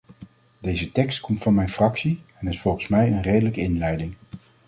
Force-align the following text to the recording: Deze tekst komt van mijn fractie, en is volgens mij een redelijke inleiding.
Deze 0.59 0.91
tekst 0.91 1.19
komt 1.19 1.39
van 1.41 1.53
mijn 1.53 1.69
fractie, 1.69 2.21
en 2.39 2.47
is 2.47 2.59
volgens 2.61 2.87
mij 2.87 3.07
een 3.07 3.21
redelijke 3.21 3.61
inleiding. 3.61 4.13